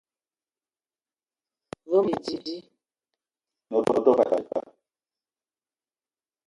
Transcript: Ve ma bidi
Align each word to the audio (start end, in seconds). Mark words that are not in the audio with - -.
Ve 1.91 1.97
ma 2.05 2.13
bidi 2.23 2.57